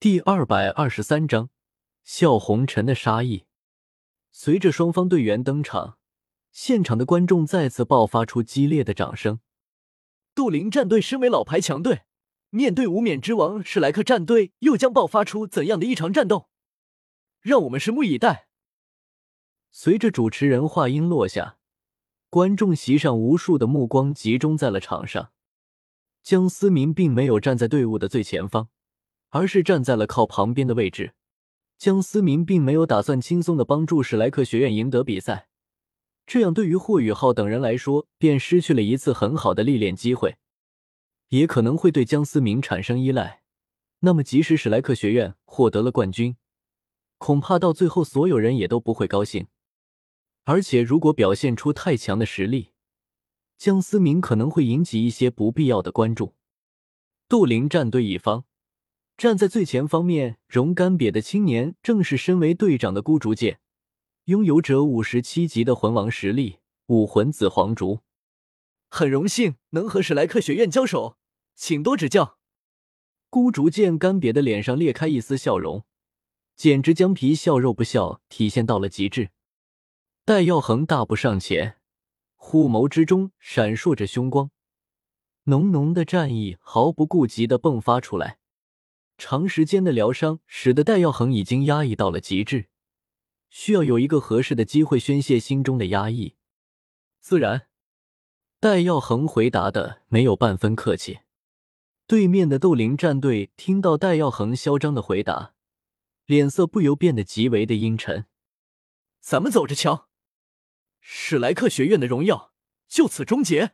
[0.00, 1.50] 第二百二十三章，
[2.04, 3.46] 笑红尘的杀意。
[4.30, 5.98] 随着双方队员登场，
[6.52, 9.40] 现场的观众再次爆发出激烈的掌声。
[10.36, 12.02] 杜林战队身为老牌强队，
[12.50, 16.48] 面对无冕之王史莱克战队，又将爆发出怎样的一场战斗？
[17.40, 18.46] 让我们拭目以待。
[19.72, 21.58] 随着主持人话音落下，
[22.30, 25.32] 观众席上无数的目光集中在了场上。
[26.22, 28.68] 江思明并没有站在队伍的最前方。
[29.30, 31.14] 而是站在了靠旁边的位置。
[31.76, 35.48] 江思明并没有打算轻松的帮助史莱克学院赢得比赛，
[36.26, 40.38] 这样对于霍雨浩等人来说，便失去了一次很好的历练机会，
[41.28, 43.42] 也可能会对江思明产生依赖。
[44.00, 46.36] 那么，即使史莱克学院获得了冠军，
[47.18, 49.46] 恐怕到最后所有人也都不会高兴。
[50.44, 52.70] 而且，如果表现出太强的实力，
[53.56, 56.34] 江思明可能会引起一些不必要的关注。
[57.28, 58.44] 杜林战队一方。
[59.18, 63.58] 站在最前方面容干瘪的青年，正是身为队长的孤竹剑，
[64.26, 67.98] 拥有者五十七级的魂王实力，武魂紫黄竹。
[68.88, 71.16] 很荣幸能和史莱克学院交手，
[71.56, 72.38] 请多指教。
[73.28, 75.84] 孤竹剑干瘪的脸上裂开一丝笑容，
[76.54, 79.30] 简直将皮笑肉不笑体现到了极致。
[80.24, 81.78] 戴耀恒大步上前，
[82.36, 84.52] 虎眸之中闪烁着凶光，
[85.44, 88.37] 浓浓的战意毫不顾及的迸发出来。
[89.18, 92.68] 长时间的疗伤使得戴耀恒已经压抑到了极致，
[93.50, 96.36] 需要有一个合适的机会宣泄心中的压抑。
[97.18, 97.68] 自然，
[98.60, 101.18] 戴耀恒回答的没有半分客气。
[102.06, 105.52] 对面的斗灵战队听到戴耀恒嚣张的回答，
[106.24, 108.26] 脸色不由变得极为的阴沉。
[109.20, 110.08] 咱们走着瞧，
[111.00, 112.52] 史莱克学院的荣耀
[112.86, 113.72] 就此终结。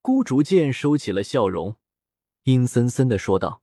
[0.00, 1.76] 孤竹剑收起了笑容，
[2.44, 3.62] 阴森森的说道。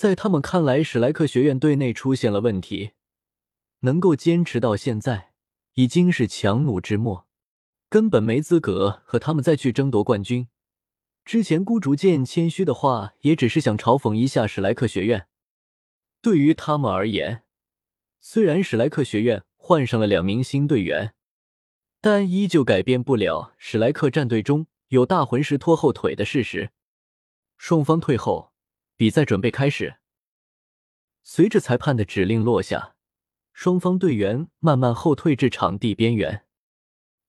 [0.00, 2.92] 在他们看来，史莱克学院队内出现了问题，
[3.80, 5.32] 能够坚持到现在
[5.74, 7.26] 已经是强弩之末，
[7.90, 10.48] 根本没资格和他们再去争夺冠军。
[11.22, 15.26] 之前孤竹剑谦虚的话，也只是想嘲讽一下史莱克学院。
[16.22, 17.42] 对于他们而言，
[18.20, 21.12] 虽然史莱克学院换上了两名新队员，
[22.00, 26.70] 但依旧改变不了史莱克战队中有大魂师拖后腿的事实。
[27.58, 28.49] 双方退后。
[29.00, 29.96] 比赛准备开始。
[31.22, 32.96] 随着裁判的指令落下，
[33.54, 36.44] 双方队员慢慢后退至场地边缘。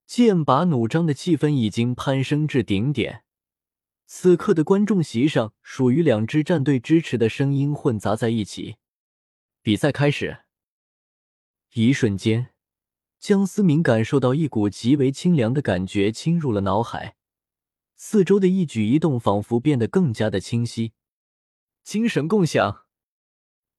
[0.06, 3.24] 剑拔弩张的气氛已经攀升至顶点。
[4.06, 8.76] 此刻的观众席上，属于两支战队支持的声音混杂在一起。
[9.62, 10.40] 比赛开始。
[11.72, 12.50] 一瞬间，
[13.18, 17.16] 江思明感受到一股极为清凉的感觉侵入了脑海，
[17.96, 20.92] 四周的一举一动仿佛变得更加的清晰。
[21.84, 22.86] 精神共享，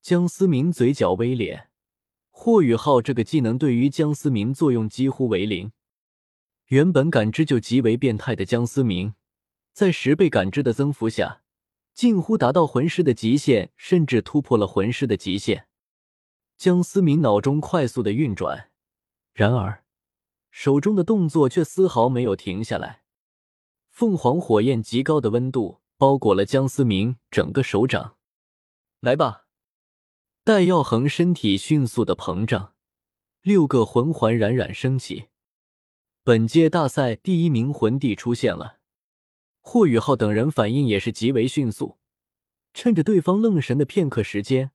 [0.01, 1.69] 江思明嘴角微咧。
[2.31, 5.73] 霍雨浩这个技能对于江思明作用几乎为零。
[6.67, 9.15] 原本感知就极为变态的江思明，
[9.73, 11.43] 在十倍感知的增幅下，
[11.95, 15.69] 近乎达到魂师的极限，甚至突破了魂师的极限。
[16.57, 18.71] 江思明脑中快速的运转，
[19.33, 19.85] 然而
[20.51, 23.03] 手中的动作却丝毫没有停下来。
[23.91, 25.82] 凤凰火焰极高的温度。
[26.03, 28.17] 包裹了江思明整个手掌，
[28.99, 29.47] 来吧！
[30.43, 32.75] 戴耀恒身体迅速的膨胀，
[33.43, 35.29] 六个魂环冉冉升起。
[36.25, 38.81] 本届大赛第一名魂帝出现了。
[39.61, 41.99] 霍雨浩等人反应也是极为迅速，
[42.75, 44.73] 趁着对方愣神的片刻时间，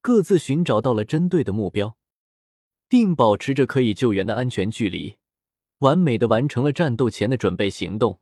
[0.00, 1.96] 各自寻找到了针对的目标，
[2.86, 5.16] 并保持着可以救援的安全距离，
[5.78, 8.20] 完美的完成了战斗前的准备行动。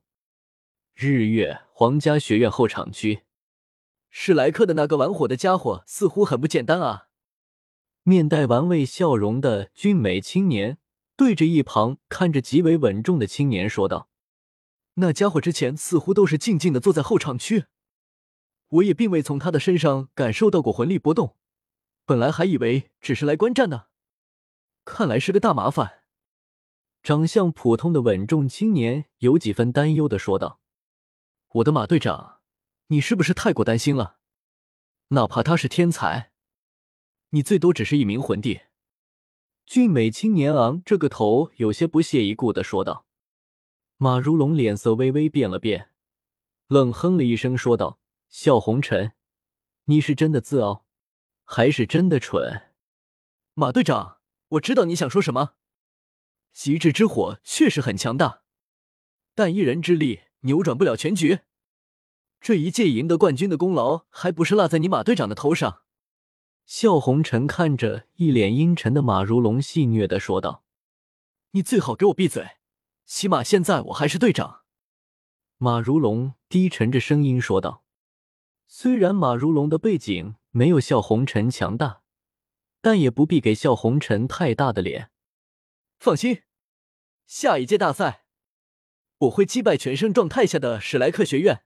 [0.99, 3.21] 日月皇家学院后场区，
[4.09, 7.09] 史莱克的那个玩火的家伙似乎很不简单啊！
[8.01, 10.79] 面带玩味笑容的俊美青年
[11.15, 14.09] 对着一旁看着极为稳重的青年说道
[14.97, 17.65] ：“那家伙之前似乎都是静静的坐在后场区，
[18.69, 21.35] 我也并未从他的身上感受到过魂力波动，
[22.07, 23.83] 本来还以为只是来观战呢，
[24.83, 25.99] 看来是个大麻烦。”
[27.03, 30.59] 长相普通的稳重青年有几分担忧的说道。
[31.51, 32.41] 我的马队长，
[32.87, 34.19] 你是不是太过担心了？
[35.09, 36.33] 哪怕他是天才，
[37.29, 38.61] 你最多只是一名魂帝。
[39.65, 43.05] 俊美青年昂这个头，有些不屑一顾的说道。
[43.95, 45.91] 马如龙脸色微微变了变，
[46.67, 49.13] 冷哼了一声说道：“笑红尘，
[49.85, 50.85] 你是真的自傲，
[51.45, 52.73] 还是真的蠢？”
[53.55, 54.19] 马队长，
[54.49, 55.55] 我知道你想说什么。
[56.51, 58.43] 极致之火确实很强大，
[59.33, 60.23] 但一人之力。
[60.41, 61.39] 扭转不了全局，
[62.39, 65.83] 这一届赢得冠军的功劳还不是落在你马队长的头上？
[66.65, 70.65] 笑红尘看着一脸阴沉的马如龙，戏谑的说道
[71.51, 72.57] ：“你最好给我闭嘴，
[73.05, 74.63] 起码现在我还是队长。”
[75.57, 77.83] 马如龙低沉着声音说道
[78.67, 82.01] ：“虽然马如龙的背景没有笑红尘强大，
[82.81, 85.09] 但也不必给笑红尘太大的脸。
[85.97, 86.43] 放心，
[87.25, 88.26] 下一届大赛
[89.19, 91.63] 我会击败全盛状态下的史莱克学院，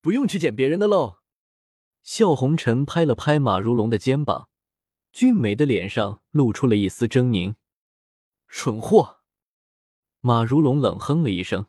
[0.00, 1.16] 不用去捡别人的漏。”
[2.02, 4.48] 笑红尘拍了拍马如龙的肩膀，
[5.12, 7.54] 俊美的脸上露出了一丝狰狞。
[8.48, 9.20] 蠢货！
[10.20, 11.66] 马如龙冷哼了一声。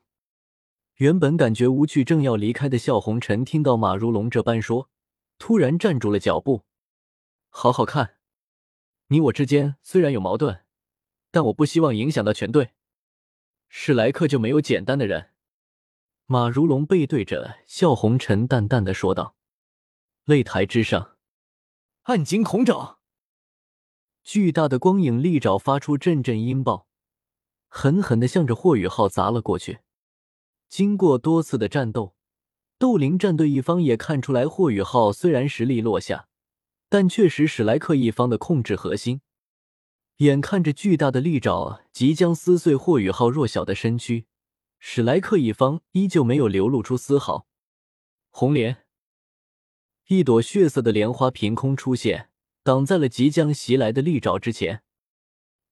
[0.96, 4.90] 原本感觉无趣、正要离开的笑红尘，听到马如龙这般说，
[5.38, 6.64] 突然站住了脚步。
[7.50, 8.18] 好好看，
[9.08, 10.64] 你我之间虽然有矛盾，
[11.32, 12.72] 但我不希望影响到全队。
[13.74, 15.30] 史莱克就没有简单的人。
[16.26, 19.38] 马如龙背对着笑红尘，淡淡的说道。
[20.26, 21.16] 擂台之上，
[22.04, 23.00] 暗金恐爪，
[24.26, 26.86] 巨大的光影利爪发出阵阵音爆，
[27.70, 29.80] 狠狠的向着霍雨浩砸了过去。
[30.68, 32.14] 经过多次的战斗，
[32.78, 36.28] 斗灵战队一方也看出来，霍雨浩虽然实力落下，
[36.90, 39.22] 但确实史莱克一方的控制核心。
[40.22, 44.28] 眼看着巨大的利爪即将撕碎霍雨浩弱小的身躯，
[44.78, 47.48] 史莱克一方依旧没有流露出丝毫
[48.30, 48.86] 红莲。
[50.10, 52.30] 一朵血色的莲花凭空出现，
[52.62, 54.84] 挡在了即将袭来的利爪之前。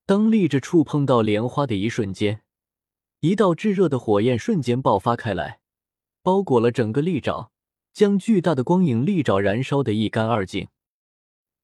[0.07, 2.42] 当利着触碰到莲花的一瞬间，
[3.19, 5.60] 一道炙热的火焰瞬间爆发开来，
[6.24, 7.52] 包裹了整个利爪，
[7.94, 10.69] 将巨大的光影利爪燃烧的一干二净。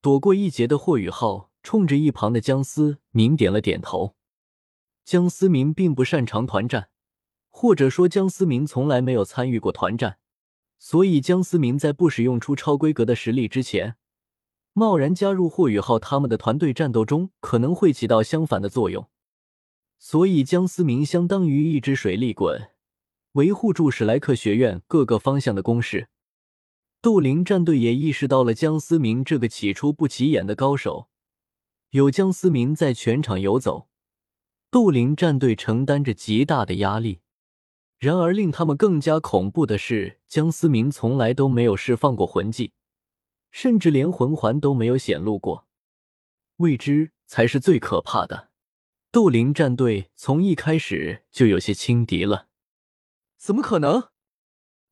[0.01, 4.15] 躲过一劫的霍雨浩冲着一旁的江思明点了点头。
[5.03, 6.89] 江思明并不擅长团战，
[7.49, 10.19] 或者说江思明从来没有参与过团战。
[10.77, 13.95] 所以，江思明在不使用出超规格的实力之前，
[14.73, 19.09] 贸然加入霍雨浩他们的团队战斗中，可能会起到相反的作用。
[19.97, 22.69] 所以，江思明相当于一只水力滚，
[23.31, 26.09] 维护住史莱克学院各个方向的攻势。
[27.01, 31.07] 斗灵战队也意识到了江思明这个起初不起眼的高手，
[31.91, 33.87] 有江思明在全场游走，
[34.69, 37.21] 斗灵战队承担着极大的压力。
[37.97, 42.73] 然而，令他们更加恐怖的是，江思明从来都没有释放过魂技，
[43.51, 45.65] 甚至连魂环都没有显露过。
[46.57, 48.49] 未知才是最可怕的。
[49.11, 52.49] 斗灵战队从一开始就有些轻敌了。
[53.37, 54.09] 怎么可能？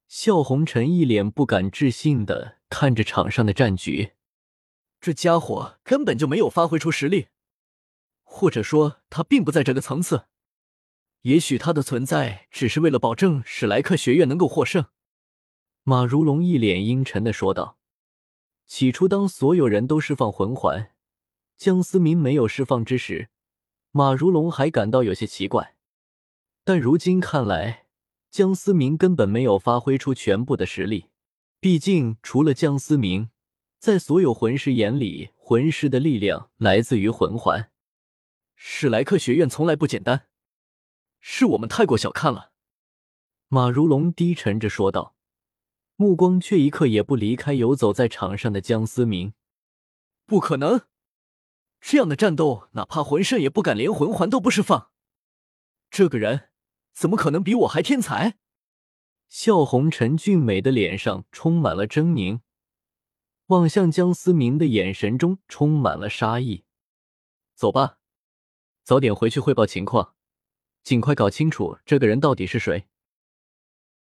[0.08, 4.14] 笑红尘一脸不敢置信的看着场上的战局，
[5.04, 7.28] 这家伙根本就没有发挥出实力，
[8.24, 10.28] 或者说他并不在这个层次。
[11.24, 14.86] 也许他的存在只是为了保证史莱克学院能够获胜。
[15.84, 17.78] 马如龙一脸阴沉的说道
[18.66, 20.94] ：“起初，当所有人都释放魂环，
[21.58, 23.28] 江思明没有释放之时，
[23.92, 25.76] 马如龙还感到有些奇怪。
[26.64, 27.88] 但如今看来，
[28.32, 31.10] 江思明根本没有发挥出全部的实力。
[31.60, 33.30] 毕竟，除了江思明，
[33.84, 37.70] 在所有魂师眼里，魂师的力量来自于魂环。
[38.56, 40.30] 史莱克学院从来不简单。”
[41.20, 42.54] 是我们太过小看了，
[43.50, 45.18] 马如龙低沉着说道，
[45.98, 49.34] 目光却一刻也不离开游走在场上的江思明。
[50.26, 50.84] 不可能，
[51.82, 54.92] 这样的战斗，哪怕魂圣也不敢连魂环都不释放。
[55.92, 56.52] 这个人
[56.94, 58.38] 怎么可能比我还天才？
[59.28, 62.40] 笑红尘俊美的脸上充满了狰狞，
[63.48, 66.66] 望向江思明的眼神中充满了杀意。
[67.56, 68.00] 走吧，
[68.84, 70.16] 早点回去汇报情况。
[70.84, 72.88] 尽快搞清楚这个人到底是谁。